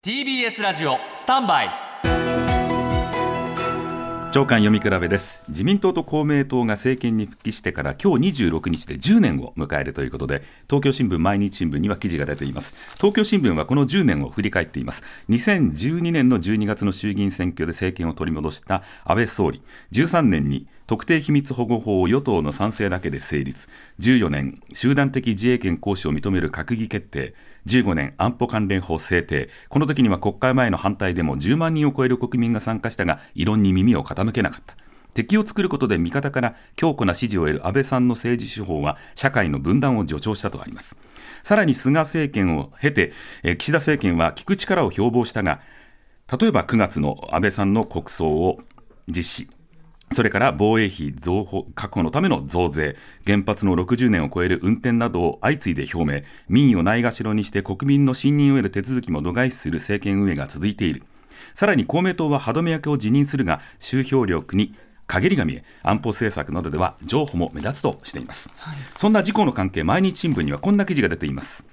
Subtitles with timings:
[0.00, 1.87] TBS ラジオスタンバイ。
[4.38, 5.42] 長官読み比べです。
[5.48, 12.72] 自民党と公明党が政権に復帰してから今日26日で10年を迎えるということで東京新聞毎日新聞には記事が出ています。
[12.98, 15.02] 東京新聞はこの10年を振り返っています。
[15.28, 19.60] 2012年の12月の衆議院選挙で政権を取り戻した安倍総理。
[19.90, 23.68] 13年に特定秘密保護法を与党の賛成だけで成立。
[23.98, 27.34] 14年集団的自衛権行使を認める閣議決定。
[27.66, 29.50] 15年安保関連法制定。
[29.68, 34.76] この時には国会前の反対でも10万人を超える国民が参加したが異論に耳を傾けなかった。
[35.14, 40.96] 敵を作ることで味方から強固な支持を得る安倍さんの政治手法は社会の分断を助長したとあります。
[41.42, 43.12] さらに菅政権を経て
[43.58, 45.60] 岸田政権は聞く力を標榜したが
[46.40, 48.58] 例えば9月の安倍さんの国葬を
[49.08, 49.48] 実施。
[50.12, 61.02] それから防衛費増確保のための増税、原発の60年を超える運転などを相次いで表明、民意をないがしろにして国民の信任を得る手続きも度外視する政権運営が続いている。
[61.54, 64.74] さらに公明党は歯止め役を辞任するが、集票力に
[65.06, 71.66] 陰りが見え安保政策などでは譲歩も目立つとしています、はい、そんな事故の関係毎日新聞にはこんな記事が出ています。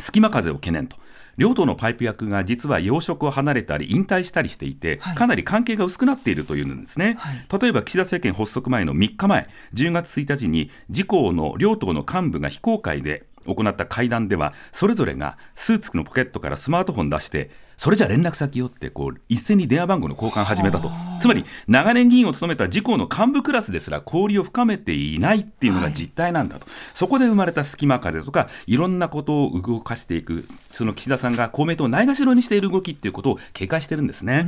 [0.00, 0.96] 隙間風を懸念と。
[1.38, 20.90] 両党のパイプ役が実は要職を離れたり引退したりしていて、かなり関係が薄くなっているというんですね、はい、例えば岸田政権発足前の3日前10月1日に自公の両党の幹部が非公開で行った会談ではそれぞれがスーツのポケットからスマートフォン出してそれじゃ連絡先よってこう一斉に電話番号の交換を始めたと。
[21.20, 34.46] つまり長年議員を務めた自公の幹部クラスですら交流を深めていないっていうのが実態なんだと、はい、そこで生まれた隙間風とかいろんなことを動かしていくその岸田さんが公明党をないがしろにしている動きっていうことを警戒してるんですね。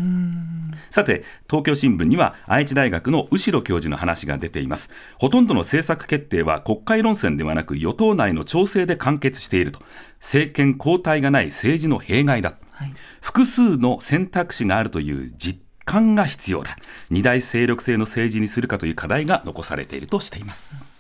[0.91, 4.91] さて東京新聞には愛知大学の後呂教授の話が出ています。
[5.20, 9.81] ほとんどの政策決定は国会論戦ではなく与党内の調整で完結していると。
[10.20, 16.77] 政権交代がない政治の弊害だはい、複数の選択肢があるという実感が必要だ。
[17.11, 21.00] 二大勢力制の政治にするかという課題が残されているとしています。